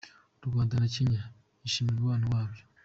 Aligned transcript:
U 0.43 0.45
Rwanda 0.49 0.73
na 0.77 0.87
Kenya 0.95 1.21
byishimira 1.59 1.97
umubano 1.99 2.25
wabyo 2.33 2.63